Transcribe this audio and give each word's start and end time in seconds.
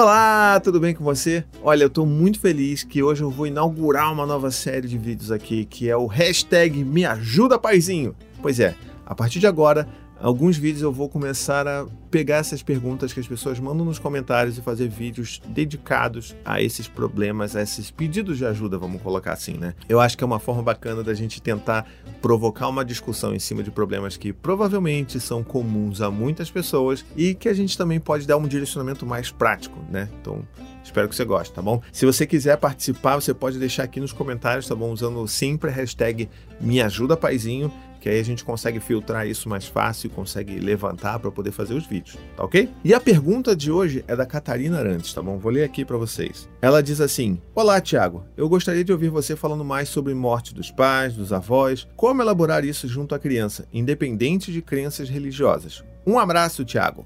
Olá, 0.00 0.60
tudo 0.60 0.78
bem 0.78 0.94
com 0.94 1.02
você? 1.02 1.44
Olha, 1.60 1.82
eu 1.82 1.90
tô 1.90 2.06
muito 2.06 2.38
feliz 2.38 2.84
que 2.84 3.02
hoje 3.02 3.24
eu 3.24 3.32
vou 3.32 3.48
inaugurar 3.48 4.12
uma 4.12 4.24
nova 4.24 4.48
série 4.48 4.86
de 4.86 4.96
vídeos 4.96 5.32
aqui, 5.32 5.64
que 5.64 5.90
é 5.90 5.96
o 5.96 6.06
hashtag 6.06 6.84
Me 6.84 7.04
Ajuda 7.04 7.58
Paizinho. 7.58 8.14
Pois 8.40 8.60
é, 8.60 8.76
a 9.04 9.12
partir 9.12 9.40
de 9.40 9.48
agora 9.48 9.88
alguns 10.20 10.56
vídeos 10.56 10.82
eu 10.82 10.92
vou 10.92 11.08
começar 11.08 11.66
a 11.66 11.86
pegar 12.10 12.36
essas 12.36 12.62
perguntas 12.62 13.12
que 13.12 13.20
as 13.20 13.28
pessoas 13.28 13.60
mandam 13.60 13.84
nos 13.84 13.98
comentários 13.98 14.58
e 14.58 14.62
fazer 14.62 14.88
vídeos 14.88 15.40
dedicados 15.48 16.34
a 16.44 16.60
esses 16.62 16.88
problemas, 16.88 17.54
a 17.54 17.62
esses 17.62 17.90
pedidos 17.90 18.38
de 18.38 18.46
ajuda, 18.46 18.78
vamos 18.78 19.02
colocar 19.02 19.32
assim, 19.32 19.54
né? 19.54 19.74
Eu 19.88 20.00
acho 20.00 20.16
que 20.16 20.24
é 20.24 20.26
uma 20.26 20.38
forma 20.38 20.62
bacana 20.62 21.02
da 21.02 21.14
gente 21.14 21.40
tentar 21.40 21.86
provocar 22.20 22.68
uma 22.68 22.84
discussão 22.84 23.34
em 23.34 23.38
cima 23.38 23.62
de 23.62 23.70
problemas 23.70 24.16
que 24.16 24.32
provavelmente 24.32 25.20
são 25.20 25.44
comuns 25.44 26.00
a 26.00 26.10
muitas 26.10 26.50
pessoas 26.50 27.04
e 27.16 27.34
que 27.34 27.48
a 27.48 27.54
gente 27.54 27.76
também 27.76 28.00
pode 28.00 28.26
dar 28.26 28.36
um 28.36 28.48
direcionamento 28.48 29.06
mais 29.06 29.30
prático, 29.30 29.78
né? 29.90 30.08
Então, 30.20 30.42
espero 30.82 31.08
que 31.08 31.14
você 31.14 31.24
goste, 31.24 31.52
tá 31.52 31.62
bom? 31.62 31.82
Se 31.92 32.06
você 32.06 32.26
quiser 32.26 32.56
participar, 32.56 33.16
você 33.16 33.34
pode 33.34 33.58
deixar 33.58 33.84
aqui 33.84 34.00
nos 34.00 34.12
comentários, 34.12 34.66
tá 34.66 34.74
bom? 34.74 34.90
Usando 34.90 35.26
sempre 35.28 35.70
a 35.70 35.72
hashtag 35.72 36.28
Me 36.60 36.80
Ajuda 36.80 37.16
Paizinho 37.16 37.72
que 38.00 38.08
aí 38.08 38.20
a 38.20 38.24
gente 38.24 38.44
consegue 38.44 38.80
filtrar 38.80 39.26
isso 39.26 39.48
mais 39.48 39.66
fácil, 39.66 40.10
consegue 40.10 40.58
levantar 40.58 41.18
para 41.18 41.30
poder 41.30 41.52
fazer 41.52 41.74
os 41.74 41.86
vídeos, 41.86 42.16
tá 42.36 42.44
ok? 42.44 42.68
E 42.84 42.94
a 42.94 43.00
pergunta 43.00 43.54
de 43.54 43.70
hoje 43.70 44.04
é 44.06 44.14
da 44.14 44.26
Catarina 44.26 44.78
Arantes, 44.78 45.12
tá 45.12 45.22
bom? 45.22 45.38
Vou 45.38 45.50
ler 45.50 45.64
aqui 45.64 45.84
para 45.84 45.96
vocês. 45.96 46.48
Ela 46.60 46.82
diz 46.82 47.00
assim: 47.00 47.40
Olá, 47.54 47.80
Tiago. 47.80 48.24
Eu 48.36 48.48
gostaria 48.48 48.84
de 48.84 48.92
ouvir 48.92 49.08
você 49.08 49.34
falando 49.34 49.64
mais 49.64 49.88
sobre 49.88 50.14
morte 50.14 50.54
dos 50.54 50.70
pais, 50.70 51.14
dos 51.14 51.32
avós, 51.32 51.86
como 51.96 52.22
elaborar 52.22 52.64
isso 52.64 52.86
junto 52.86 53.14
à 53.14 53.18
criança, 53.18 53.66
independente 53.72 54.52
de 54.52 54.62
crenças 54.62 55.08
religiosas. 55.08 55.84
Um 56.06 56.18
abraço, 56.18 56.64
Tiago. 56.64 57.04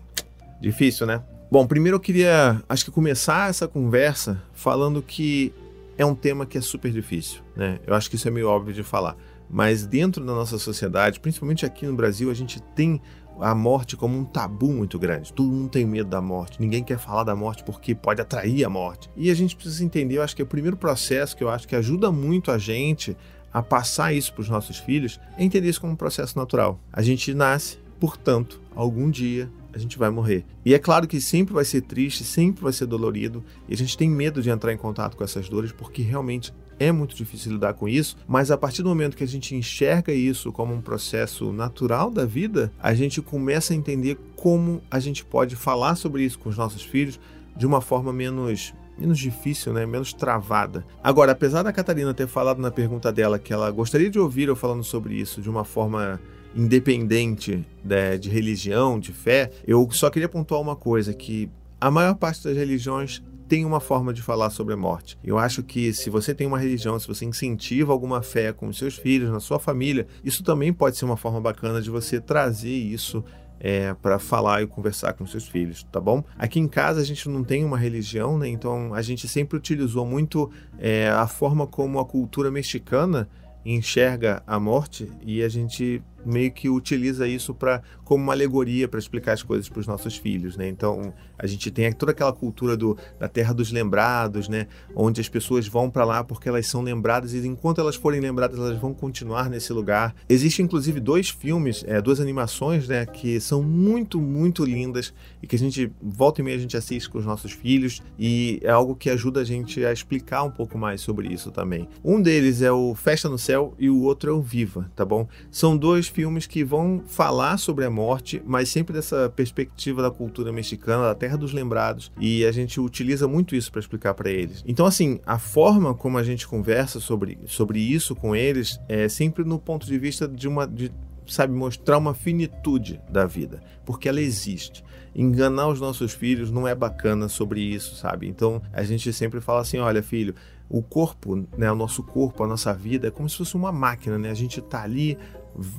Difícil, 0.60 1.06
né? 1.06 1.22
Bom, 1.50 1.66
primeiro 1.66 1.96
eu 1.96 2.00
queria, 2.00 2.62
acho 2.68 2.84
que 2.84 2.90
começar 2.90 3.50
essa 3.50 3.68
conversa 3.68 4.42
falando 4.54 5.02
que 5.02 5.52
é 5.98 6.06
um 6.06 6.14
tema 6.14 6.46
que 6.46 6.56
é 6.56 6.60
super 6.60 6.90
difícil, 6.90 7.42
né? 7.54 7.78
Eu 7.86 7.94
acho 7.94 8.08
que 8.08 8.16
isso 8.16 8.26
é 8.26 8.30
meio 8.30 8.48
óbvio 8.48 8.72
de 8.72 8.82
falar. 8.82 9.16
Mas 9.52 9.86
dentro 9.86 10.24
da 10.24 10.32
nossa 10.32 10.58
sociedade, 10.58 11.20
principalmente 11.20 11.66
aqui 11.66 11.86
no 11.86 11.94
Brasil, 11.94 12.30
a 12.30 12.34
gente 12.34 12.58
tem 12.74 12.98
a 13.38 13.54
morte 13.54 13.96
como 13.98 14.18
um 14.18 14.24
tabu 14.24 14.72
muito 14.72 14.98
grande. 14.98 15.30
Todo 15.30 15.52
mundo 15.52 15.68
tem 15.68 15.84
medo 15.84 16.08
da 16.08 16.22
morte, 16.22 16.58
ninguém 16.58 16.82
quer 16.82 16.98
falar 16.98 17.24
da 17.24 17.36
morte 17.36 17.62
porque 17.62 17.94
pode 17.94 18.22
atrair 18.22 18.64
a 18.64 18.70
morte. 18.70 19.10
E 19.14 19.30
a 19.30 19.34
gente 19.34 19.54
precisa 19.54 19.84
entender, 19.84 20.16
eu 20.16 20.22
acho 20.22 20.34
que 20.34 20.40
é 20.40 20.44
o 20.44 20.48
primeiro 20.48 20.76
processo 20.76 21.36
que 21.36 21.44
eu 21.44 21.50
acho 21.50 21.68
que 21.68 21.76
ajuda 21.76 22.10
muito 22.10 22.50
a 22.50 22.56
gente 22.56 23.14
a 23.52 23.62
passar 23.62 24.14
isso 24.14 24.32
para 24.32 24.40
os 24.40 24.48
nossos 24.48 24.78
filhos 24.78 25.20
é 25.36 25.44
entender 25.44 25.68
isso 25.68 25.80
como 25.80 25.92
um 25.92 25.96
processo 25.96 26.38
natural. 26.38 26.80
A 26.90 27.02
gente 27.02 27.34
nasce, 27.34 27.78
portanto, 28.00 28.58
algum 28.74 29.10
dia 29.10 29.50
a 29.74 29.78
gente 29.78 29.98
vai 29.98 30.08
morrer. 30.08 30.44
E 30.64 30.72
é 30.72 30.78
claro 30.78 31.06
que 31.06 31.20
sempre 31.20 31.52
vai 31.52 31.64
ser 31.64 31.82
triste, 31.82 32.24
sempre 32.24 32.62
vai 32.62 32.72
ser 32.72 32.86
dolorido, 32.86 33.44
e 33.68 33.74
a 33.74 33.76
gente 33.76 33.96
tem 33.96 34.08
medo 34.08 34.42
de 34.42 34.50
entrar 34.50 34.72
em 34.72 34.76
contato 34.76 35.16
com 35.16 35.24
essas 35.24 35.48
dores 35.48 35.72
porque 35.72 36.02
realmente 36.02 36.52
é 36.78 36.90
muito 36.90 37.14
difícil 37.14 37.52
lidar 37.52 37.74
com 37.74 37.88
isso, 37.88 38.16
mas 38.26 38.50
a 38.50 38.56
partir 38.56 38.82
do 38.82 38.88
momento 38.88 39.16
que 39.16 39.24
a 39.24 39.28
gente 39.28 39.54
enxerga 39.54 40.12
isso 40.12 40.52
como 40.52 40.74
um 40.74 40.80
processo 40.80 41.52
natural 41.52 42.10
da 42.10 42.24
vida, 42.24 42.72
a 42.80 42.94
gente 42.94 43.20
começa 43.22 43.72
a 43.72 43.76
entender 43.76 44.18
como 44.36 44.82
a 44.90 44.98
gente 44.98 45.24
pode 45.24 45.56
falar 45.56 45.94
sobre 45.94 46.24
isso 46.24 46.38
com 46.38 46.48
os 46.48 46.56
nossos 46.56 46.82
filhos 46.82 47.20
de 47.56 47.66
uma 47.66 47.80
forma 47.80 48.12
menos 48.12 48.74
menos 48.98 49.18
difícil, 49.18 49.72
né? 49.72 49.86
menos 49.86 50.12
travada. 50.12 50.84
Agora, 51.02 51.32
apesar 51.32 51.62
da 51.62 51.72
Catarina 51.72 52.12
ter 52.12 52.26
falado 52.26 52.60
na 52.60 52.70
pergunta 52.70 53.10
dela 53.10 53.38
que 53.38 53.52
ela 53.52 53.70
gostaria 53.70 54.10
de 54.10 54.18
ouvir 54.18 54.48
eu 54.48 54.54
falando 54.54 54.84
sobre 54.84 55.14
isso 55.14 55.40
de 55.40 55.48
uma 55.48 55.64
forma 55.64 56.20
independente 56.54 57.64
né, 57.82 58.18
de 58.18 58.28
religião, 58.28 59.00
de 59.00 59.12
fé, 59.12 59.50
eu 59.66 59.88
só 59.90 60.10
queria 60.10 60.28
pontuar 60.28 60.60
uma 60.60 60.76
coisa 60.76 61.14
que 61.14 61.50
a 61.80 61.90
maior 61.90 62.14
parte 62.14 62.44
das 62.44 62.56
religiões 62.56 63.22
tem 63.52 63.66
uma 63.66 63.80
forma 63.80 64.14
de 64.14 64.22
falar 64.22 64.48
sobre 64.48 64.72
a 64.72 64.78
morte. 64.78 65.18
Eu 65.22 65.36
acho 65.36 65.62
que 65.62 65.92
se 65.92 66.08
você 66.08 66.34
tem 66.34 66.46
uma 66.46 66.58
religião, 66.58 66.98
se 66.98 67.06
você 67.06 67.26
incentiva 67.26 67.92
alguma 67.92 68.22
fé 68.22 68.50
com 68.50 68.66
os 68.66 68.78
seus 68.78 68.96
filhos, 68.96 69.30
na 69.30 69.40
sua 69.40 69.58
família, 69.58 70.06
isso 70.24 70.42
também 70.42 70.72
pode 70.72 70.96
ser 70.96 71.04
uma 71.04 71.18
forma 71.18 71.38
bacana 71.38 71.82
de 71.82 71.90
você 71.90 72.18
trazer 72.18 72.70
isso 72.70 73.22
é, 73.60 73.92
para 73.92 74.18
falar 74.18 74.62
e 74.62 74.66
conversar 74.66 75.12
com 75.12 75.26
seus 75.26 75.46
filhos, 75.46 75.86
tá 75.92 76.00
bom? 76.00 76.24
Aqui 76.38 76.58
em 76.58 76.66
casa 76.66 77.02
a 77.02 77.04
gente 77.04 77.28
não 77.28 77.44
tem 77.44 77.62
uma 77.62 77.76
religião, 77.76 78.38
né? 78.38 78.48
Então 78.48 78.94
a 78.94 79.02
gente 79.02 79.28
sempre 79.28 79.58
utilizou 79.58 80.06
muito 80.06 80.50
é, 80.78 81.10
a 81.10 81.26
forma 81.26 81.66
como 81.66 82.00
a 82.00 82.06
cultura 82.06 82.50
mexicana 82.50 83.28
enxerga 83.66 84.42
a 84.46 84.58
morte 84.58 85.12
e 85.20 85.42
a 85.42 85.48
gente 85.50 86.02
meio 86.24 86.52
que 86.52 86.68
utiliza 86.68 87.26
isso 87.26 87.54
para 87.54 87.82
como 88.04 88.24
uma 88.24 88.32
alegoria 88.32 88.86
para 88.86 88.98
explicar 88.98 89.32
as 89.32 89.42
coisas 89.42 89.68
para 89.68 89.80
os 89.80 89.86
nossos 89.86 90.16
filhos, 90.16 90.56
né? 90.56 90.68
Então 90.68 91.14
a 91.38 91.46
gente 91.46 91.70
tem 91.70 91.92
toda 91.92 92.12
aquela 92.12 92.32
cultura 92.32 92.76
do, 92.76 92.96
da 93.18 93.28
terra 93.28 93.52
dos 93.52 93.72
lembrados, 93.72 94.48
né? 94.48 94.66
Onde 94.94 95.20
as 95.20 95.28
pessoas 95.28 95.66
vão 95.66 95.88
para 95.90 96.04
lá 96.04 96.22
porque 96.22 96.48
elas 96.48 96.66
são 96.66 96.82
lembradas 96.82 97.32
e 97.32 97.46
enquanto 97.46 97.80
elas 97.80 97.96
forem 97.96 98.20
lembradas 98.20 98.58
elas 98.58 98.78
vão 98.78 98.92
continuar 98.92 99.48
nesse 99.48 99.72
lugar. 99.72 100.14
Existem 100.28 100.64
inclusive 100.64 101.00
dois 101.00 101.30
filmes, 101.30 101.84
é, 101.86 102.00
duas 102.00 102.20
animações, 102.20 102.86
né? 102.86 103.06
Que 103.06 103.40
são 103.40 103.62
muito 103.62 104.20
muito 104.20 104.64
lindas 104.64 105.12
e 105.42 105.46
que 105.46 105.56
a 105.56 105.58
gente 105.58 105.90
volta 106.00 106.40
e 106.40 106.44
meia 106.44 106.56
a 106.56 106.60
gente 106.60 106.76
assiste 106.76 107.08
com 107.08 107.18
os 107.18 107.24
nossos 107.24 107.52
filhos 107.52 108.02
e 108.18 108.60
é 108.62 108.70
algo 108.70 108.94
que 108.94 109.10
ajuda 109.10 109.40
a 109.40 109.44
gente 109.44 109.84
a 109.84 109.92
explicar 109.92 110.42
um 110.42 110.50
pouco 110.50 110.76
mais 110.76 111.00
sobre 111.00 111.28
isso 111.28 111.50
também. 111.50 111.88
Um 112.04 112.20
deles 112.20 112.62
é 112.62 112.70
o 112.70 112.94
Festa 112.94 113.28
no 113.28 113.38
Céu 113.38 113.74
e 113.78 113.88
o 113.88 114.02
outro 114.02 114.30
é 114.30 114.34
o 114.34 114.42
Viva, 114.42 114.90
tá 114.94 115.04
bom? 115.04 115.26
São 115.50 115.76
dois 115.76 116.08
filmes 116.12 116.46
que 116.46 116.62
vão 116.62 117.02
falar 117.06 117.56
sobre 117.56 117.84
a 117.84 117.90
morte, 117.90 118.42
mas 118.44 118.68
sempre 118.68 118.92
dessa 118.94 119.28
perspectiva 119.34 120.02
da 120.02 120.10
cultura 120.10 120.52
mexicana, 120.52 121.04
da 121.04 121.14
terra 121.14 121.36
dos 121.36 121.52
lembrados, 121.52 122.12
e 122.20 122.44
a 122.44 122.52
gente 122.52 122.80
utiliza 122.80 123.26
muito 123.26 123.56
isso 123.56 123.72
para 123.72 123.80
explicar 123.80 124.14
para 124.14 124.30
eles. 124.30 124.62
Então, 124.66 124.86
assim, 124.86 125.18
a 125.26 125.38
forma 125.38 125.94
como 125.94 126.18
a 126.18 126.22
gente 126.22 126.46
conversa 126.46 127.00
sobre, 127.00 127.38
sobre 127.46 127.80
isso 127.80 128.14
com 128.14 128.36
eles 128.36 128.78
é 128.88 129.08
sempre 129.08 129.44
no 129.44 129.58
ponto 129.58 129.86
de 129.86 129.98
vista 129.98 130.28
de 130.28 130.46
uma. 130.46 130.66
De, 130.66 130.92
sabe, 131.26 131.54
mostrar 131.54 131.98
uma 131.98 132.14
finitude 132.14 133.00
da 133.08 133.26
vida, 133.26 133.62
porque 133.84 134.08
ela 134.08 134.20
existe. 134.20 134.84
Enganar 135.14 135.68
os 135.68 135.80
nossos 135.80 136.12
filhos 136.12 136.50
não 136.50 136.66
é 136.66 136.74
bacana 136.74 137.28
sobre 137.28 137.60
isso, 137.60 137.96
sabe? 137.96 138.26
Então 138.26 138.62
a 138.72 138.82
gente 138.82 139.12
sempre 139.12 139.40
fala 139.40 139.60
assim: 139.60 139.78
olha, 139.78 140.02
filho, 140.02 140.34
o 140.72 140.82
corpo, 140.82 141.36
né, 141.56 141.70
o 141.70 141.74
nosso 141.74 142.02
corpo, 142.02 142.42
a 142.42 142.46
nossa 142.46 142.72
vida 142.72 143.08
é 143.08 143.10
como 143.10 143.28
se 143.28 143.36
fosse 143.36 143.54
uma 143.54 143.70
máquina, 143.70 144.18
né? 144.18 144.30
A 144.30 144.34
gente 144.34 144.58
tá 144.62 144.82
ali 144.82 145.18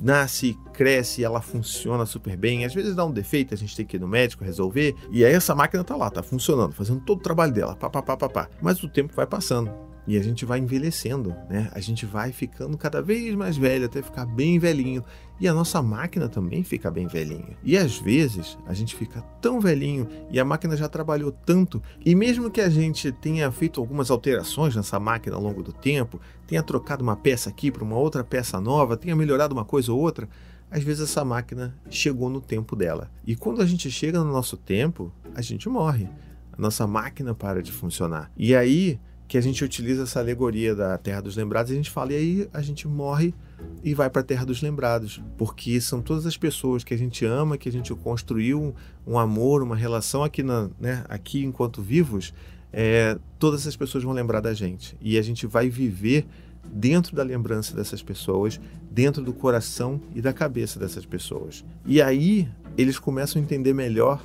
nasce, 0.00 0.56
cresce, 0.72 1.24
ela 1.24 1.40
funciona 1.40 2.06
super 2.06 2.36
bem. 2.36 2.64
Às 2.64 2.72
vezes 2.72 2.94
dá 2.94 3.04
um 3.04 3.10
defeito, 3.10 3.52
a 3.52 3.56
gente 3.56 3.74
tem 3.76 3.84
que 3.84 3.96
ir 3.96 4.00
no 4.00 4.06
médico 4.06 4.44
resolver, 4.44 4.94
e 5.10 5.24
aí 5.24 5.32
essa 5.32 5.52
máquina 5.52 5.82
tá 5.82 5.96
lá, 5.96 6.08
tá 6.10 6.22
funcionando, 6.22 6.72
fazendo 6.72 7.00
todo 7.00 7.18
o 7.18 7.22
trabalho 7.22 7.52
dela, 7.52 7.74
pá, 7.74 7.90
pá, 7.90 8.00
pá, 8.00 8.16
pá, 8.16 8.28
pá. 8.28 8.48
Mas 8.62 8.80
o 8.84 8.88
tempo 8.88 9.12
vai 9.16 9.26
passando. 9.26 9.68
E 10.06 10.18
a 10.18 10.22
gente 10.22 10.44
vai 10.44 10.58
envelhecendo, 10.58 11.34
né? 11.48 11.70
A 11.72 11.80
gente 11.80 12.04
vai 12.04 12.30
ficando 12.30 12.76
cada 12.76 13.00
vez 13.00 13.34
mais 13.34 13.56
velho 13.56 13.86
até 13.86 14.02
ficar 14.02 14.26
bem 14.26 14.58
velhinho. 14.58 15.02
E 15.40 15.48
a 15.48 15.54
nossa 15.54 15.82
máquina 15.82 16.28
também 16.28 16.62
fica 16.62 16.90
bem 16.90 17.06
velhinha. 17.06 17.56
E 17.62 17.76
às 17.76 17.98
vezes 17.98 18.56
a 18.66 18.74
gente 18.74 18.94
fica 18.94 19.22
tão 19.40 19.60
velhinho 19.60 20.06
e 20.30 20.38
a 20.38 20.44
máquina 20.44 20.76
já 20.76 20.88
trabalhou 20.88 21.32
tanto, 21.32 21.82
e 22.04 22.14
mesmo 22.14 22.50
que 22.50 22.60
a 22.60 22.68
gente 22.68 23.10
tenha 23.10 23.50
feito 23.50 23.80
algumas 23.80 24.10
alterações 24.10 24.76
nessa 24.76 25.00
máquina 25.00 25.36
ao 25.36 25.42
longo 25.42 25.62
do 25.62 25.72
tempo, 25.72 26.20
tenha 26.46 26.62
trocado 26.62 27.02
uma 27.02 27.16
peça 27.16 27.50
aqui 27.50 27.70
para 27.70 27.82
uma 27.82 27.96
outra 27.96 28.22
peça 28.22 28.60
nova, 28.60 28.96
tenha 28.96 29.16
melhorado 29.16 29.54
uma 29.54 29.64
coisa 29.64 29.92
ou 29.92 29.98
outra, 29.98 30.28
às 30.70 30.82
vezes 30.82 31.04
essa 31.10 31.24
máquina 31.24 31.74
chegou 31.90 32.28
no 32.28 32.40
tempo 32.40 32.76
dela. 32.76 33.10
E 33.26 33.34
quando 33.34 33.60
a 33.60 33.66
gente 33.66 33.90
chega 33.90 34.22
no 34.22 34.32
nosso 34.32 34.56
tempo, 34.56 35.12
a 35.34 35.40
gente 35.40 35.68
morre. 35.68 36.08
A 36.52 36.60
nossa 36.60 36.86
máquina 36.86 37.34
para 37.34 37.62
de 37.62 37.72
funcionar. 37.72 38.30
E 38.36 38.54
aí 38.54 39.00
que 39.26 39.38
a 39.38 39.40
gente 39.40 39.64
utiliza 39.64 40.02
essa 40.02 40.20
alegoria 40.20 40.74
da 40.74 40.98
Terra 40.98 41.20
dos 41.20 41.36
Lembrados 41.36 41.70
e 41.70 41.74
a 41.74 41.76
gente 41.76 41.90
fala, 41.90 42.12
e 42.12 42.16
aí 42.16 42.48
a 42.52 42.60
gente 42.60 42.86
morre 42.86 43.34
e 43.82 43.94
vai 43.94 44.10
para 44.10 44.20
a 44.20 44.24
Terra 44.24 44.44
dos 44.44 44.60
Lembrados, 44.60 45.22
porque 45.36 45.80
são 45.80 46.02
todas 46.02 46.26
as 46.26 46.36
pessoas 46.36 46.84
que 46.84 46.92
a 46.92 46.98
gente 46.98 47.24
ama, 47.24 47.56
que 47.56 47.68
a 47.68 47.72
gente 47.72 47.94
construiu 47.94 48.74
um, 49.06 49.18
amor, 49.18 49.62
uma 49.62 49.76
relação 49.76 50.22
aqui, 50.22 50.42
na, 50.42 50.70
né, 50.78 51.04
aqui 51.08 51.44
enquanto 51.44 51.80
vivos, 51.80 52.34
é, 52.72 53.18
todas 53.38 53.60
essas 53.60 53.76
pessoas 53.76 54.04
vão 54.04 54.12
lembrar 54.12 54.40
da 54.40 54.52
gente 54.52 54.96
e 55.00 55.16
a 55.16 55.22
gente 55.22 55.46
vai 55.46 55.68
viver 55.68 56.26
dentro 56.72 57.14
da 57.14 57.22
lembrança 57.22 57.74
dessas 57.74 58.02
pessoas, 58.02 58.60
dentro 58.90 59.22
do 59.22 59.32
coração 59.32 60.00
e 60.14 60.20
da 60.20 60.32
cabeça 60.32 60.78
dessas 60.78 61.06
pessoas. 61.06 61.64
E 61.86 62.00
aí 62.00 62.48
eles 62.76 62.98
começam 62.98 63.40
a 63.40 63.44
entender 63.44 63.72
melhor 63.72 64.22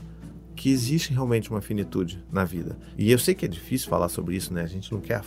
que 0.60 0.70
existe 0.70 1.14
realmente 1.14 1.50
uma 1.50 1.62
finitude 1.62 2.22
na 2.30 2.44
vida. 2.44 2.78
E 2.98 3.10
eu 3.10 3.18
sei 3.18 3.34
que 3.34 3.46
é 3.46 3.48
difícil 3.48 3.88
falar 3.88 4.10
sobre 4.10 4.36
isso, 4.36 4.54
né? 4.54 4.62
A 4.62 4.68
gente 4.68 4.92
não 4.92 5.00
quer, 5.00 5.22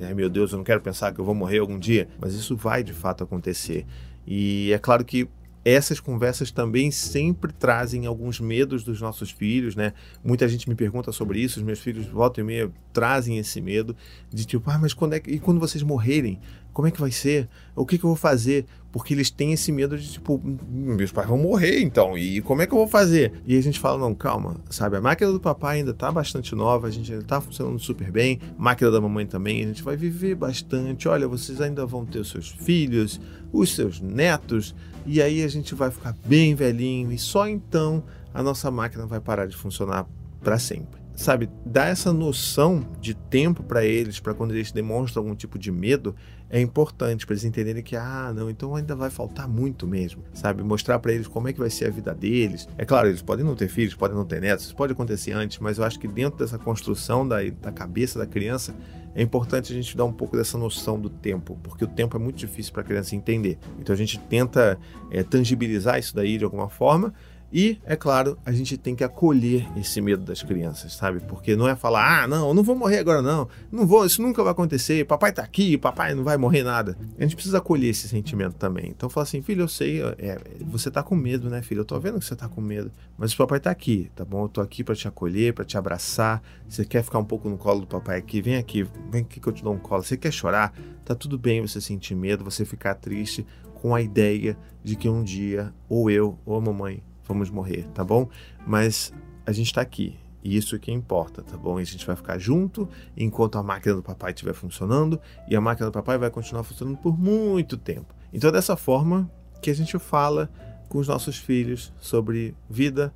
ai 0.00 0.14
meu 0.14 0.30
Deus, 0.30 0.50
eu 0.50 0.56
não 0.56 0.64
quero 0.64 0.80
pensar 0.80 1.12
que 1.12 1.20
eu 1.20 1.26
vou 1.26 1.34
morrer 1.34 1.58
algum 1.58 1.78
dia, 1.78 2.08
mas 2.18 2.32
isso 2.32 2.56
vai 2.56 2.82
de 2.82 2.94
fato 2.94 3.22
acontecer. 3.22 3.84
E 4.26 4.72
é 4.72 4.78
claro 4.78 5.04
que 5.04 5.28
essas 5.62 6.00
conversas 6.00 6.50
também 6.50 6.90
sempre 6.90 7.52
trazem 7.52 8.06
alguns 8.06 8.40
medos 8.40 8.82
dos 8.82 8.98
nossos 8.98 9.30
filhos, 9.30 9.76
né? 9.76 9.92
Muita 10.24 10.48
gente 10.48 10.66
me 10.66 10.74
pergunta 10.74 11.12
sobre 11.12 11.38
isso, 11.38 11.58
os 11.58 11.66
meus 11.66 11.80
filhos 11.80 12.06
volta 12.06 12.40
e 12.40 12.42
meia 12.44 12.70
trazem 12.90 13.36
esse 13.36 13.60
medo 13.60 13.94
de 14.32 14.46
tipo, 14.46 14.70
ah, 14.70 14.78
mas 14.78 14.94
quando 14.94 15.12
é 15.12 15.20
que... 15.20 15.30
e 15.30 15.38
quando 15.38 15.60
vocês 15.60 15.82
morrerem, 15.82 16.40
como 16.78 16.86
é 16.86 16.92
que 16.92 17.00
vai 17.00 17.10
ser? 17.10 17.48
O 17.74 17.84
que, 17.84 17.98
que 17.98 18.04
eu 18.04 18.10
vou 18.10 18.16
fazer? 18.16 18.64
Porque 18.92 19.12
eles 19.12 19.32
têm 19.32 19.52
esse 19.52 19.72
medo 19.72 19.98
de, 19.98 20.12
tipo, 20.12 20.40
meus 20.70 21.10
pais 21.10 21.26
vão 21.26 21.36
morrer 21.36 21.80
então, 21.80 22.16
e 22.16 22.40
como 22.40 22.62
é 22.62 22.68
que 22.68 22.72
eu 22.72 22.78
vou 22.78 22.86
fazer? 22.86 23.32
E 23.44 23.58
a 23.58 23.60
gente 23.60 23.80
fala, 23.80 23.98
não, 23.98 24.14
calma, 24.14 24.54
sabe? 24.70 24.96
A 24.96 25.00
máquina 25.00 25.32
do 25.32 25.40
papai 25.40 25.78
ainda 25.78 25.92
tá 25.92 26.12
bastante 26.12 26.54
nova, 26.54 26.86
a 26.86 26.90
gente 26.92 27.12
ainda 27.12 27.24
tá 27.24 27.40
funcionando 27.40 27.80
super 27.80 28.12
bem, 28.12 28.38
máquina 28.56 28.92
da 28.92 29.00
mamãe 29.00 29.26
também, 29.26 29.64
a 29.64 29.66
gente 29.66 29.82
vai 29.82 29.96
viver 29.96 30.36
bastante. 30.36 31.08
Olha, 31.08 31.26
vocês 31.26 31.60
ainda 31.60 31.84
vão 31.84 32.06
ter 32.06 32.20
os 32.20 32.30
seus 32.30 32.48
filhos, 32.48 33.20
os 33.52 33.74
seus 33.74 34.00
netos, 34.00 34.72
e 35.04 35.20
aí 35.20 35.42
a 35.42 35.48
gente 35.48 35.74
vai 35.74 35.90
ficar 35.90 36.14
bem 36.24 36.54
velhinho, 36.54 37.10
e 37.10 37.18
só 37.18 37.48
então 37.48 38.04
a 38.32 38.40
nossa 38.40 38.70
máquina 38.70 39.04
vai 39.04 39.18
parar 39.18 39.46
de 39.46 39.56
funcionar 39.56 40.06
para 40.44 40.60
sempre 40.60 41.07
sabe, 41.18 41.50
dar 41.66 41.88
essa 41.88 42.12
noção 42.12 42.86
de 43.00 43.12
tempo 43.12 43.64
para 43.64 43.84
eles, 43.84 44.20
para 44.20 44.32
quando 44.32 44.52
eles 44.52 44.70
demonstram 44.70 45.24
algum 45.24 45.34
tipo 45.34 45.58
de 45.58 45.72
medo, 45.72 46.14
é 46.48 46.60
importante 46.60 47.26
para 47.26 47.34
eles 47.34 47.44
entenderem 47.44 47.82
que, 47.82 47.96
ah, 47.96 48.32
não, 48.34 48.48
então 48.48 48.76
ainda 48.76 48.94
vai 48.94 49.10
faltar 49.10 49.48
muito 49.48 49.84
mesmo, 49.84 50.22
sabe? 50.32 50.62
Mostrar 50.62 51.00
para 51.00 51.12
eles 51.12 51.26
como 51.26 51.48
é 51.48 51.52
que 51.52 51.58
vai 51.58 51.70
ser 51.70 51.86
a 51.86 51.90
vida 51.90 52.14
deles. 52.14 52.68
É 52.78 52.84
claro, 52.84 53.08
eles 53.08 53.20
podem 53.20 53.44
não 53.44 53.56
ter 53.56 53.68
filhos, 53.68 53.96
podem 53.96 54.16
não 54.16 54.24
ter 54.24 54.40
netos, 54.40 54.66
isso 54.66 54.76
pode 54.76 54.92
acontecer 54.92 55.32
antes, 55.32 55.58
mas 55.58 55.76
eu 55.78 55.84
acho 55.84 55.98
que 55.98 56.06
dentro 56.06 56.38
dessa 56.38 56.56
construção 56.56 57.26
da, 57.26 57.38
da 57.60 57.72
cabeça 57.72 58.16
da 58.16 58.26
criança, 58.26 58.72
é 59.12 59.20
importante 59.20 59.72
a 59.72 59.74
gente 59.74 59.96
dar 59.96 60.04
um 60.04 60.12
pouco 60.12 60.36
dessa 60.36 60.56
noção 60.56 61.00
do 61.00 61.10
tempo, 61.10 61.58
porque 61.64 61.82
o 61.82 61.88
tempo 61.88 62.16
é 62.16 62.20
muito 62.20 62.36
difícil 62.36 62.72
para 62.72 62.82
a 62.82 62.84
criança 62.84 63.16
entender. 63.16 63.58
Então 63.80 63.92
a 63.92 63.98
gente 63.98 64.20
tenta 64.20 64.78
é, 65.10 65.24
tangibilizar 65.24 65.98
isso 65.98 66.14
daí 66.14 66.38
de 66.38 66.44
alguma 66.44 66.68
forma 66.68 67.12
e, 67.50 67.78
é 67.86 67.96
claro, 67.96 68.36
a 68.44 68.52
gente 68.52 68.76
tem 68.76 68.94
que 68.94 69.02
acolher 69.02 69.66
esse 69.74 70.02
medo 70.02 70.22
das 70.22 70.42
crianças, 70.42 70.92
sabe? 70.92 71.20
Porque 71.20 71.56
não 71.56 71.66
é 71.66 71.74
falar, 71.74 72.24
ah, 72.24 72.28
não, 72.28 72.48
eu 72.48 72.54
não 72.54 72.62
vou 72.62 72.76
morrer 72.76 72.98
agora, 72.98 73.22
não. 73.22 73.48
Não 73.72 73.86
vou, 73.86 74.04
isso 74.04 74.20
nunca 74.20 74.42
vai 74.42 74.52
acontecer. 74.52 75.06
Papai 75.06 75.32
tá 75.32 75.42
aqui, 75.42 75.78
papai 75.78 76.14
não 76.14 76.22
vai 76.22 76.36
morrer 76.36 76.62
nada. 76.62 76.96
A 77.18 77.22
gente 77.22 77.34
precisa 77.34 77.56
acolher 77.56 77.88
esse 77.88 78.06
sentimento 78.06 78.56
também. 78.56 78.88
Então, 78.90 79.08
fala 79.08 79.24
assim, 79.24 79.40
filho, 79.40 79.62
eu 79.62 79.68
sei, 79.68 80.02
é, 80.18 80.38
você 80.66 80.90
tá 80.90 81.02
com 81.02 81.16
medo, 81.16 81.48
né, 81.48 81.62
filho? 81.62 81.80
Eu 81.80 81.84
tô 81.86 81.98
vendo 81.98 82.18
que 82.18 82.26
você 82.26 82.36
tá 82.36 82.48
com 82.48 82.60
medo. 82.60 82.92
Mas 83.16 83.32
o 83.32 83.36
papai 83.38 83.60
tá 83.60 83.70
aqui, 83.70 84.10
tá 84.14 84.26
bom? 84.26 84.44
Eu 84.44 84.48
tô 84.48 84.60
aqui 84.60 84.84
para 84.84 84.94
te 84.94 85.08
acolher, 85.08 85.54
para 85.54 85.64
te 85.64 85.78
abraçar. 85.78 86.42
Você 86.68 86.84
quer 86.84 87.02
ficar 87.02 87.18
um 87.18 87.24
pouco 87.24 87.48
no 87.48 87.56
colo 87.56 87.80
do 87.80 87.86
papai 87.86 88.18
aqui? 88.18 88.42
Vem 88.42 88.56
aqui, 88.56 88.86
vem 89.10 89.22
aqui 89.22 89.40
que 89.40 89.48
eu 89.48 89.52
te 89.52 89.62
dou 89.62 89.72
um 89.72 89.78
colo. 89.78 90.02
Você 90.02 90.18
quer 90.18 90.32
chorar? 90.32 90.74
Tá 91.02 91.14
tudo 91.14 91.38
bem 91.38 91.62
você 91.62 91.80
sentir 91.80 92.14
medo, 92.14 92.44
você 92.44 92.66
ficar 92.66 92.94
triste 92.94 93.46
com 93.80 93.94
a 93.94 94.02
ideia 94.02 94.56
de 94.84 94.96
que 94.96 95.08
um 95.08 95.22
dia, 95.22 95.72
ou 95.88 96.10
eu, 96.10 96.38
ou 96.44 96.56
a 96.56 96.60
mamãe, 96.60 97.02
vamos 97.28 97.50
morrer, 97.50 97.86
tá 97.94 98.02
bom? 98.02 98.28
Mas 98.66 99.12
a 99.46 99.52
gente 99.52 99.66
está 99.66 99.82
aqui. 99.82 100.18
E 100.42 100.56
isso 100.56 100.78
que 100.78 100.90
importa, 100.90 101.42
tá 101.42 101.56
bom? 101.56 101.78
E 101.78 101.82
a 101.82 101.86
gente 101.86 102.06
vai 102.06 102.16
ficar 102.16 102.38
junto 102.38 102.88
enquanto 103.16 103.58
a 103.58 103.62
máquina 103.62 103.94
do 103.94 104.02
papai 104.02 104.30
estiver 104.30 104.54
funcionando 104.54 105.20
e 105.48 105.54
a 105.54 105.60
máquina 105.60 105.88
do 105.88 105.92
papai 105.92 106.16
vai 106.16 106.30
continuar 106.30 106.62
funcionando 106.62 106.96
por 106.96 107.18
muito 107.18 107.76
tempo. 107.76 108.14
Então 108.32 108.48
é 108.48 108.52
dessa 108.52 108.76
forma 108.76 109.30
que 109.60 109.70
a 109.70 109.74
gente 109.74 109.98
fala 109.98 110.48
com 110.88 110.98
os 110.98 111.08
nossos 111.08 111.36
filhos 111.36 111.92
sobre 112.00 112.54
vida, 112.70 113.12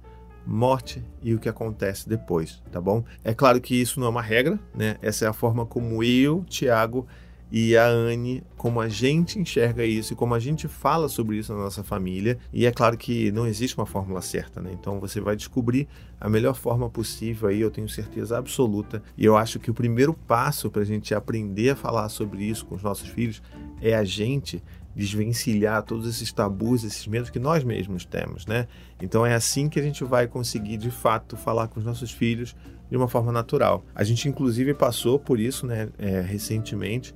morte 0.46 1.02
e 1.22 1.34
o 1.34 1.38
que 1.38 1.48
acontece 1.48 2.08
depois, 2.08 2.62
tá 2.70 2.80
bom? 2.80 3.04
É 3.22 3.32
claro 3.32 3.60
que 3.60 3.80
isso 3.80 4.00
não 4.00 4.08
é 4.08 4.10
uma 4.10 4.22
regra, 4.22 4.58
né? 4.74 4.96
Essa 5.00 5.24
é 5.24 5.28
a 5.28 5.32
forma 5.32 5.64
como 5.64 6.02
eu, 6.02 6.44
Tiago, 6.48 7.06
e 7.54 7.76
a 7.76 7.86
Anne, 7.86 8.42
como 8.56 8.80
a 8.80 8.88
gente 8.88 9.38
enxerga 9.38 9.84
isso 9.84 10.14
e 10.14 10.16
como 10.16 10.34
a 10.34 10.38
gente 10.38 10.66
fala 10.66 11.06
sobre 11.06 11.36
isso 11.36 11.52
na 11.52 11.58
nossa 11.58 11.84
família. 11.84 12.38
E 12.50 12.64
é 12.64 12.72
claro 12.72 12.96
que 12.96 13.30
não 13.30 13.46
existe 13.46 13.76
uma 13.76 13.84
fórmula 13.84 14.22
certa, 14.22 14.58
né? 14.62 14.70
Então 14.72 14.98
você 14.98 15.20
vai 15.20 15.36
descobrir 15.36 15.86
a 16.18 16.30
melhor 16.30 16.54
forma 16.54 16.88
possível 16.88 17.50
aí, 17.50 17.60
eu 17.60 17.70
tenho 17.70 17.90
certeza 17.90 18.38
absoluta. 18.38 19.02
E 19.18 19.26
eu 19.26 19.36
acho 19.36 19.60
que 19.60 19.70
o 19.70 19.74
primeiro 19.74 20.14
passo 20.14 20.70
para 20.70 20.80
a 20.80 20.84
gente 20.86 21.14
aprender 21.14 21.68
a 21.68 21.76
falar 21.76 22.08
sobre 22.08 22.42
isso 22.42 22.64
com 22.64 22.74
os 22.74 22.82
nossos 22.82 23.10
filhos 23.10 23.42
é 23.82 23.94
a 23.94 24.02
gente 24.02 24.62
desvencilhar 24.96 25.82
todos 25.82 26.08
esses 26.08 26.32
tabus, 26.32 26.84
esses 26.84 27.06
medos 27.06 27.28
que 27.28 27.38
nós 27.38 27.62
mesmos 27.62 28.06
temos, 28.06 28.46
né? 28.46 28.66
Então 28.98 29.26
é 29.26 29.34
assim 29.34 29.68
que 29.68 29.78
a 29.78 29.82
gente 29.82 30.02
vai 30.04 30.26
conseguir 30.26 30.78
de 30.78 30.90
fato 30.90 31.36
falar 31.36 31.68
com 31.68 31.78
os 31.78 31.84
nossos 31.84 32.10
filhos 32.10 32.56
de 32.90 32.96
uma 32.96 33.08
forma 33.08 33.30
natural. 33.30 33.84
A 33.94 34.04
gente 34.04 34.26
inclusive 34.26 34.72
passou 34.72 35.18
por 35.18 35.38
isso, 35.38 35.66
né, 35.66 35.90
é, 35.98 36.22
recentemente 36.22 37.14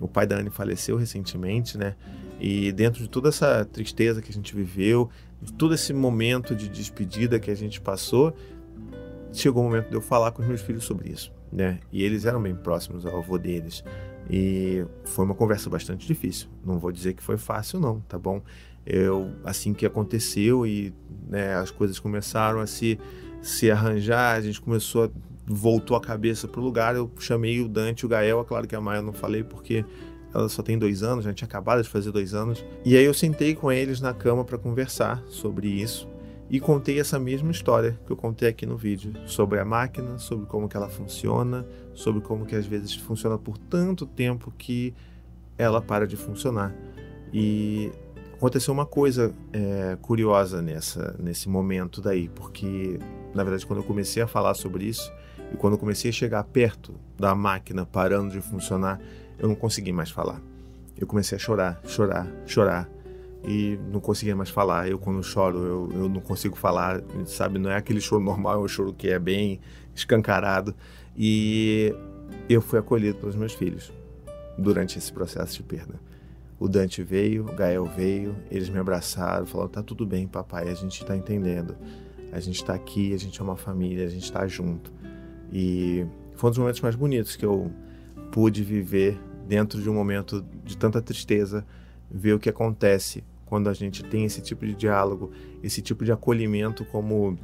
o 0.00 0.08
pai 0.08 0.26
da 0.26 0.36
Anne 0.36 0.50
faleceu 0.50 0.96
recentemente, 0.96 1.78
né? 1.78 1.94
E 2.40 2.70
dentro 2.72 3.02
de 3.02 3.08
toda 3.08 3.28
essa 3.28 3.64
tristeza 3.64 4.20
que 4.20 4.30
a 4.30 4.34
gente 4.34 4.54
viveu, 4.54 5.08
de 5.40 5.52
todo 5.52 5.74
esse 5.74 5.92
momento 5.92 6.54
de 6.54 6.68
despedida 6.68 7.38
que 7.38 7.50
a 7.50 7.54
gente 7.54 7.80
passou, 7.80 8.34
chegou 9.32 9.62
o 9.62 9.66
momento 9.66 9.88
de 9.88 9.94
eu 9.94 10.00
falar 10.00 10.32
com 10.32 10.42
os 10.42 10.48
meus 10.48 10.60
filhos 10.60 10.84
sobre 10.84 11.10
isso, 11.10 11.32
né? 11.52 11.80
E 11.92 12.02
eles 12.02 12.24
eram 12.24 12.42
bem 12.42 12.54
próximos 12.54 13.06
ao 13.06 13.18
avô 13.18 13.38
deles. 13.38 13.82
E 14.28 14.84
foi 15.04 15.24
uma 15.24 15.34
conversa 15.34 15.70
bastante 15.70 16.06
difícil. 16.06 16.48
Não 16.64 16.78
vou 16.78 16.90
dizer 16.90 17.14
que 17.14 17.22
foi 17.22 17.36
fácil, 17.36 17.78
não, 17.78 18.00
tá 18.00 18.18
bom? 18.18 18.42
Eu, 18.84 19.32
assim 19.44 19.72
que 19.72 19.84
aconteceu 19.84 20.66
e 20.66 20.92
né, 21.28 21.54
as 21.54 21.70
coisas 21.70 21.98
começaram 21.98 22.60
a 22.60 22.66
se, 22.66 22.98
se 23.42 23.70
arranjar, 23.70 24.36
a 24.36 24.40
gente 24.40 24.60
começou 24.60 25.04
a 25.04 25.10
voltou 25.46 25.96
a 25.96 26.00
cabeça 26.00 26.48
pro 26.48 26.60
lugar, 26.60 26.96
eu 26.96 27.10
chamei 27.18 27.60
o 27.60 27.68
Dante 27.68 28.00
e 28.00 28.06
o 28.06 28.08
Gael, 28.08 28.40
é 28.40 28.44
claro 28.44 28.66
que 28.66 28.74
a 28.74 28.80
Maia 28.80 28.98
eu 28.98 29.02
não 29.02 29.12
falei 29.12 29.44
porque 29.44 29.84
ela 30.34 30.48
só 30.48 30.62
tem 30.62 30.78
dois 30.78 31.02
anos, 31.02 31.24
já 31.24 31.32
tinha 31.32 31.46
acabado 31.46 31.82
de 31.82 31.88
fazer 31.88 32.10
dois 32.10 32.34
anos. 32.34 32.64
E 32.84 32.96
aí 32.96 33.04
eu 33.04 33.14
sentei 33.14 33.54
com 33.54 33.70
eles 33.70 34.00
na 34.00 34.12
cama 34.12 34.44
para 34.44 34.58
conversar 34.58 35.22
sobre 35.28 35.68
isso 35.68 36.08
e 36.50 36.60
contei 36.60 37.00
essa 37.00 37.18
mesma 37.18 37.50
história 37.50 37.98
que 38.06 38.12
eu 38.12 38.16
contei 38.16 38.48
aqui 38.48 38.66
no 38.66 38.76
vídeo 38.76 39.12
sobre 39.26 39.58
a 39.58 39.64
máquina, 39.64 40.18
sobre 40.18 40.46
como 40.46 40.68
que 40.68 40.76
ela 40.76 40.88
funciona, 40.88 41.66
sobre 41.94 42.20
como 42.20 42.44
que 42.44 42.54
às 42.54 42.66
vezes 42.66 42.94
funciona 42.94 43.38
por 43.38 43.56
tanto 43.56 44.06
tempo 44.06 44.52
que 44.56 44.94
ela 45.56 45.80
para 45.80 46.06
de 46.06 46.16
funcionar. 46.16 46.74
E 47.32 47.90
aconteceu 48.34 48.74
uma 48.74 48.86
coisa 48.86 49.34
é, 49.52 49.96
curiosa 50.02 50.60
nessa 50.60 51.16
nesse 51.18 51.48
momento 51.48 52.00
daí, 52.00 52.28
porque 52.28 52.98
na 53.34 53.42
verdade 53.42 53.66
quando 53.66 53.80
eu 53.80 53.84
comecei 53.84 54.22
a 54.22 54.26
falar 54.26 54.54
sobre 54.54 54.84
isso 54.84 55.10
e 55.52 55.56
quando 55.56 55.74
eu 55.74 55.78
comecei 55.78 56.10
a 56.10 56.12
chegar 56.12 56.44
perto 56.44 56.94
da 57.18 57.34
máquina 57.34 57.86
parando 57.86 58.30
de 58.30 58.40
funcionar, 58.40 59.00
eu 59.38 59.48
não 59.48 59.54
consegui 59.54 59.92
mais 59.92 60.10
falar. 60.10 60.40
Eu 60.98 61.06
comecei 61.06 61.36
a 61.36 61.38
chorar, 61.38 61.80
chorar, 61.84 62.26
chorar 62.46 62.88
e 63.46 63.78
não 63.92 64.00
conseguia 64.00 64.34
mais 64.34 64.50
falar. 64.50 64.88
Eu, 64.88 64.98
quando 64.98 65.22
choro, 65.22 65.58
eu, 65.58 65.90
eu 65.92 66.08
não 66.08 66.20
consigo 66.20 66.56
falar, 66.56 67.02
sabe? 67.26 67.58
Não 67.58 67.70
é 67.70 67.76
aquele 67.76 68.00
choro 68.00 68.22
normal, 68.22 68.54
é 68.54 68.64
um 68.64 68.68
choro 68.68 68.92
que 68.92 69.08
é 69.08 69.18
bem 69.18 69.60
escancarado. 69.94 70.74
E 71.16 71.94
eu 72.48 72.60
fui 72.60 72.78
acolhido 72.78 73.18
pelos 73.18 73.36
meus 73.36 73.52
filhos 73.52 73.92
durante 74.58 74.98
esse 74.98 75.12
processo 75.12 75.56
de 75.56 75.62
perda. 75.62 75.94
O 76.58 76.68
Dante 76.68 77.02
veio, 77.02 77.44
o 77.44 77.54
Gael 77.54 77.84
veio, 77.84 78.34
eles 78.50 78.68
me 78.68 78.78
abraçaram, 78.78 79.46
falaram: 79.46 79.70
tá 79.70 79.82
tudo 79.82 80.06
bem, 80.06 80.26
papai, 80.26 80.68
a 80.68 80.74
gente 80.74 81.02
está 81.02 81.16
entendendo. 81.16 81.76
A 82.32 82.40
gente 82.40 82.56
está 82.56 82.74
aqui, 82.74 83.14
a 83.14 83.18
gente 83.18 83.40
é 83.40 83.44
uma 83.44 83.56
família, 83.56 84.04
a 84.04 84.10
gente 84.10 84.24
está 84.24 84.46
junto. 84.46 84.92
E 85.52 86.06
foi 86.34 86.48
um 86.48 86.50
dos 86.50 86.58
momentos 86.58 86.80
mais 86.80 86.94
bonitos 86.94 87.36
que 87.36 87.44
eu 87.44 87.70
pude 88.30 88.62
viver 88.62 89.18
dentro 89.46 89.80
de 89.80 89.88
um 89.88 89.94
momento 89.94 90.44
de 90.64 90.76
tanta 90.76 91.00
tristeza, 91.00 91.64
ver 92.10 92.34
o 92.34 92.38
que 92.38 92.48
acontece 92.48 93.24
quando 93.44 93.68
a 93.68 93.72
gente 93.72 94.02
tem 94.04 94.24
esse 94.24 94.40
tipo 94.40 94.66
de 94.66 94.74
diálogo, 94.74 95.30
esse 95.62 95.80
tipo 95.80 96.04
de 96.04 96.12
acolhimento 96.12 96.84
como 96.86 97.38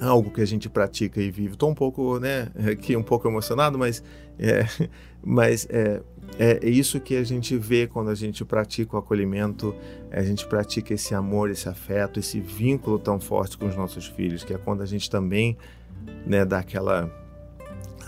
algo 0.00 0.30
que 0.30 0.40
a 0.40 0.46
gente 0.46 0.68
pratica 0.68 1.20
e 1.20 1.30
vive. 1.30 1.54
Estou 1.54 1.70
um 1.70 1.74
pouco, 1.74 2.18
né, 2.18 2.48
aqui 2.70 2.96
um 2.96 3.02
pouco 3.02 3.28
emocionado, 3.28 3.78
mas 3.78 4.02
é, 4.38 4.66
mas 5.24 5.66
é, 5.70 6.02
é 6.38 6.68
isso 6.68 7.00
que 7.00 7.16
a 7.16 7.24
gente 7.24 7.56
vê 7.56 7.86
quando 7.86 8.10
a 8.10 8.14
gente 8.14 8.44
pratica 8.44 8.96
o 8.96 8.98
acolhimento, 8.98 9.74
a 10.10 10.22
gente 10.22 10.46
pratica 10.46 10.94
esse 10.94 11.14
amor, 11.14 11.50
esse 11.50 11.68
afeto, 11.68 12.20
esse 12.20 12.40
vínculo 12.40 12.98
tão 12.98 13.18
forte 13.18 13.56
com 13.56 13.66
os 13.66 13.76
nossos 13.76 14.06
filhos, 14.06 14.44
que 14.44 14.52
é 14.52 14.58
quando 14.58 14.82
a 14.82 14.86
gente 14.86 15.08
também, 15.08 15.56
né, 16.26 16.44
dá 16.44 16.58
aquela 16.58 17.10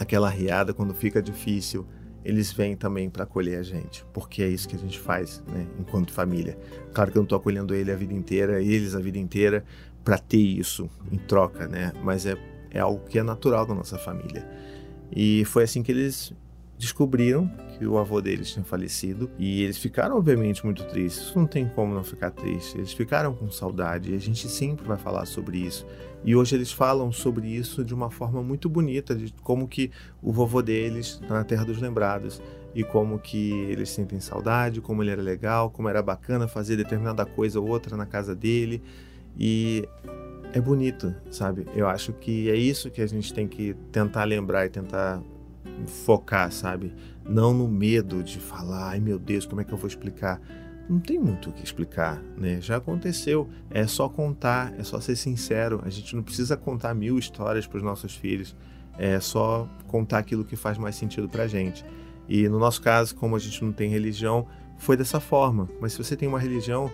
aquela 0.01 0.31
riada 0.31 0.73
quando 0.73 0.95
fica 0.95 1.23
difícil, 1.23 1.87
eles 2.25 2.51
vêm 2.53 2.75
também 2.75 3.11
para 3.11 3.25
acolher 3.25 3.59
a 3.59 3.63
gente, 3.63 4.05
porque 4.15 4.43
é 4.43 4.49
isso 4.49 4.67
que 4.67 4.75
a 4.75 4.79
gente 4.79 4.99
faz, 4.99 5.43
né, 5.47 5.67
enquanto 5.79 6.11
família. 6.13 6.59
Claro 6.93 7.13
que 7.13 7.19
eu 7.19 7.21
não 7.21 7.25
estou 7.25 7.37
acolhendo 7.37 7.75
ele 7.75 7.93
a 7.93 7.97
vida 7.97 8.15
inteira, 8.15 8.63
eles 8.63 8.95
a 8.95 8.99
vida 8.99 9.19
inteira, 9.19 9.63
para 10.03 10.17
ter 10.17 10.39
isso 10.39 10.89
em 11.13 11.19
troca, 11.19 11.69
né, 11.69 11.93
mas 12.03 12.25
é, 12.25 12.35
é 12.71 12.81
algo 12.81 13.05
que 13.07 13.19
é 13.19 13.23
natural 13.23 13.67
da 13.67 13.75
nossa 13.75 13.99
família. 13.99 14.49
E 15.15 15.45
foi 15.45 15.65
assim 15.65 15.83
que 15.83 15.93
eles 15.93 16.33
descobriram 16.81 17.47
que 17.77 17.87
o 17.87 17.99
avô 17.99 18.23
deles 18.23 18.51
tinha 18.51 18.65
falecido 18.65 19.31
e 19.39 19.63
eles 19.63 19.77
ficaram 19.77 20.17
obviamente 20.17 20.65
muito 20.65 20.83
tristes. 20.85 21.35
Não 21.35 21.47
tem 21.47 21.69
como 21.69 21.95
não 21.95 22.03
ficar 22.03 22.31
triste. 22.31 22.79
Eles 22.79 22.95
ficaram 22.95 23.35
com 23.35 23.51
saudade 23.51 24.13
e 24.13 24.15
a 24.15 24.19
gente 24.19 24.49
sempre 24.49 24.87
vai 24.87 24.97
falar 24.97 25.27
sobre 25.27 25.59
isso. 25.59 25.87
E 26.25 26.35
hoje 26.35 26.57
eles 26.57 26.73
falam 26.73 27.13
sobre 27.13 27.49
isso 27.49 27.85
de 27.85 27.93
uma 27.93 28.11
forma 28.11 28.43
muito 28.43 28.67
bonita, 28.67 29.15
de 29.15 29.31
como 29.43 29.69
que 29.69 29.91
o 30.23 30.33
vovô 30.33 30.63
deles 30.63 31.19
está 31.23 31.35
na 31.35 31.45
Terra 31.45 31.65
dos 31.65 31.79
Lembrados 31.79 32.43
e 32.75 32.83
como 32.83 33.19
que 33.19 33.51
eles 33.69 33.91
sentem 33.91 34.19
saudade, 34.19 34.81
como 34.81 35.03
ele 35.03 35.11
era 35.11 35.23
legal, 35.23 35.71
como 35.71 35.87
era 35.87 36.01
bacana 36.01 36.49
fazer 36.49 36.77
determinada 36.77 37.27
coisa 37.27 37.61
ou 37.61 37.69
outra 37.69 37.95
na 37.95 38.07
casa 38.07 38.35
dele. 38.35 38.83
E 39.39 39.87
é 40.55 40.61
bonito, 40.61 41.15
sabe? 41.31 41.67
Eu 41.75 41.87
acho 41.87 42.15
que 42.15 42.51
é 42.51 42.57
isso 42.57 42.91
que 42.91 43.03
a 43.03 43.07
gente 43.07 43.35
tem 43.35 43.47
que 43.47 43.75
tentar 43.93 44.25
lembrar 44.25 44.65
e 44.65 44.71
tentar 44.71 45.23
focar, 45.87 46.51
sabe? 46.53 46.95
Não 47.29 47.53
no 47.55 47.69
medo 47.69 48.23
de 48.23 48.39
falar, 48.39 48.91
ai 48.91 49.01
meu 49.01 49.19
Deus, 49.19 49.47
como 49.47 49.61
é 49.61 49.65
que 49.65 49.73
eu 49.73 49.79
vou 49.79 49.87
explicar? 49.87 50.41
Não 50.89 50.99
tem 50.99 51.21
muito 51.21 51.51
o 51.51 51.53
que 51.53 51.63
explicar, 51.63 52.21
né? 52.37 52.61
Já 52.61 52.79
aconteceu. 52.79 53.49
É 53.71 53.87
só 53.87 54.09
contar, 54.09 54.75
é 54.77 54.83
só 54.83 55.01
ser 55.01 55.15
sincero. 55.15 55.81
A 55.85 55.89
gente 55.89 56.17
não 56.17 56.23
precisa 56.23 56.57
contar 56.57 56.95
mil 56.95 57.17
histórias 57.17 57.65
para 57.65 57.77
os 57.77 57.83
nossos 57.83 58.17
filhos. 58.17 58.57
É 58.99 59.21
só 59.21 59.69
contar 59.87 60.19
aquilo 60.19 60.45
que 60.45 60.57
faz 60.57 60.77
mais 60.79 60.97
sentido 60.97 61.29
para 61.29 61.45
a 61.45 61.47
gente. 61.47 61.85
E 62.29 62.49
no 62.49 62.59
nosso 62.59 62.83
caso, 62.83 63.15
como 63.15 63.37
a 63.37 63.39
gente 63.39 63.65
não 63.65 63.73
tem 63.73 63.89
religião, 63.89 64.49
foi 64.79 64.97
dessa 64.97 65.21
forma. 65.21 65.69
Mas 65.81 65.93
se 65.93 65.99
você 65.99 66.17
tem 66.17 66.29
uma 66.29 66.41
religião, 66.41 66.91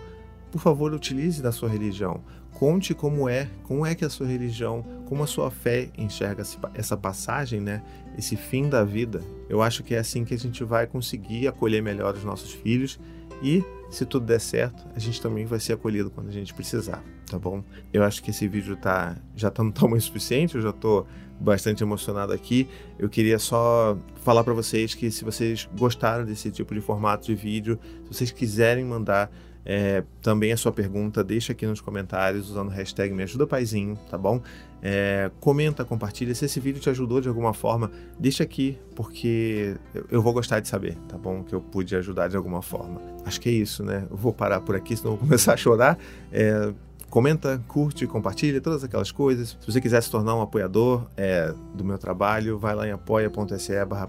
por 0.51 0.59
favor, 0.59 0.93
utilize 0.93 1.41
da 1.41 1.51
sua 1.51 1.69
religião. 1.69 2.21
Conte 2.53 2.93
como 2.93 3.29
é, 3.29 3.47
como 3.63 3.85
é 3.85 3.93
que 3.93 4.03
a 4.03 4.09
sua 4.09 4.25
religião, 4.25 4.83
como 5.05 5.23
a 5.23 5.27
sua 5.27 5.51
fé 5.51 5.89
enxerga 5.97 6.43
essa 6.73 6.97
passagem, 6.97 7.61
né? 7.61 7.83
Esse 8.17 8.35
fim 8.35 8.67
da 8.67 8.83
vida. 8.83 9.21
Eu 9.47 9.61
acho 9.61 9.83
que 9.83 9.93
é 9.93 9.99
assim 9.99 10.25
que 10.25 10.33
a 10.33 10.39
gente 10.39 10.63
vai 10.63 10.87
conseguir 10.87 11.47
acolher 11.47 11.83
melhor 11.83 12.15
os 12.15 12.23
nossos 12.23 12.51
filhos 12.51 12.99
e, 13.43 13.63
se 13.91 14.05
tudo 14.05 14.25
der 14.25 14.39
certo, 14.39 14.87
a 14.95 14.99
gente 14.99 15.21
também 15.21 15.45
vai 15.45 15.59
ser 15.59 15.73
acolhido 15.73 16.09
quando 16.09 16.29
a 16.29 16.31
gente 16.31 16.53
precisar, 16.53 17.03
tá 17.29 17.37
bom? 17.37 17.63
Eu 17.93 18.03
acho 18.03 18.23
que 18.23 18.31
esse 18.31 18.47
vídeo 18.47 18.75
tá, 18.75 19.15
já 19.35 19.51
tá 19.51 19.63
no 19.63 19.71
tamanho 19.71 20.01
suficiente, 20.01 20.55
eu 20.55 20.61
já 20.61 20.73
tô 20.73 21.05
bastante 21.39 21.83
emocionado 21.83 22.33
aqui. 22.33 22.67
Eu 22.97 23.07
queria 23.07 23.37
só 23.37 23.95
falar 24.23 24.43
para 24.43 24.53
vocês 24.53 24.95
que 24.95 25.11
se 25.11 25.23
vocês 25.23 25.69
gostaram 25.77 26.25
desse 26.25 26.49
tipo 26.51 26.73
de 26.73 26.81
formato 26.81 27.27
de 27.27 27.35
vídeo, 27.35 27.79
se 28.05 28.17
vocês 28.17 28.31
quiserem 28.31 28.83
mandar 28.83 29.31
é, 29.69 30.01
também 30.21 30.53
a 30.53 30.57
sua 30.57 30.71
pergunta, 30.71 31.21
deixa 31.21 31.51
aqui 31.51 31.67
nos 31.67 31.81
comentários 31.81 32.49
usando 32.49 32.69
o 32.69 32.71
hashtag 32.71 33.13
Me 33.13 33.23
Ajuda 33.23 33.45
Paizinho, 33.45 33.97
tá 34.09 34.17
bom? 34.17 34.41
É, 34.81 35.29
comenta, 35.41 35.83
compartilha. 35.83 36.33
Se 36.33 36.45
esse 36.45 36.57
vídeo 36.57 36.79
te 36.79 36.89
ajudou 36.89 37.19
de 37.19 37.27
alguma 37.27 37.53
forma, 37.53 37.91
deixa 38.17 38.43
aqui, 38.43 38.79
porque 38.95 39.75
eu 40.09 40.21
vou 40.21 40.31
gostar 40.31 40.61
de 40.61 40.69
saber, 40.69 40.95
tá 41.09 41.17
bom? 41.17 41.43
Que 41.43 41.53
eu 41.53 41.59
pude 41.59 41.97
ajudar 41.97 42.29
de 42.29 42.37
alguma 42.37 42.61
forma. 42.61 43.01
Acho 43.25 43.41
que 43.41 43.49
é 43.49 43.51
isso, 43.51 43.83
né? 43.83 44.07
Eu 44.09 44.15
vou 44.15 44.31
parar 44.31 44.61
por 44.61 44.73
aqui, 44.73 44.95
senão 44.95 45.17
vou 45.17 45.19
começar 45.27 45.55
a 45.55 45.57
chorar. 45.57 45.99
É, 46.31 46.73
comenta, 47.09 47.61
curte, 47.67 48.07
compartilha, 48.07 48.61
todas 48.61 48.85
aquelas 48.85 49.11
coisas. 49.11 49.57
Se 49.59 49.69
você 49.69 49.81
quiser 49.81 50.01
se 50.01 50.09
tornar 50.09 50.33
um 50.33 50.41
apoiador 50.41 51.07
é, 51.17 51.53
do 51.75 51.83
meu 51.83 51.97
trabalho, 51.97 52.57
vai 52.57 52.73
lá 52.73 52.87
em 52.87 52.91
apoia.se 52.91 53.85
barra 53.85 54.07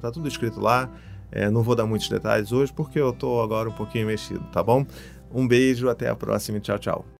tá 0.00 0.10
tudo 0.10 0.26
escrito 0.26 0.60
lá. 0.60 0.90
É, 1.32 1.50
não 1.50 1.62
vou 1.62 1.74
dar 1.74 1.86
muitos 1.86 2.08
detalhes 2.08 2.52
hoje 2.52 2.72
porque 2.72 2.98
eu 2.98 3.10
estou 3.10 3.42
agora 3.42 3.68
um 3.68 3.72
pouquinho 3.72 4.06
mexido, 4.06 4.44
tá 4.52 4.62
bom? 4.62 4.84
Um 5.32 5.46
beijo, 5.46 5.88
até 5.88 6.08
a 6.08 6.16
próxima 6.16 6.58
e 6.58 6.60
tchau, 6.60 6.78
tchau. 6.78 7.10